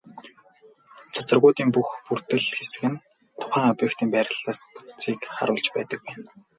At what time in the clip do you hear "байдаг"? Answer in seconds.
5.75-5.99